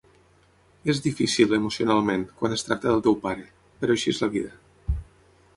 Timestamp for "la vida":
4.25-4.99